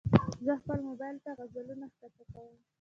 زه 0.45 0.53
خپل 0.61 0.79
موبایل 0.89 1.17
ته 1.23 1.29
غزلونه 1.37 1.85
ښکته 1.93 2.23
کوم. 2.31 2.53